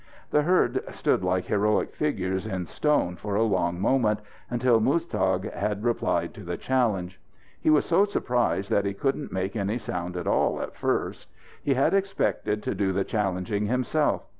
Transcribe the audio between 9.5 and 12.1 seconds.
any sound at all at first. He had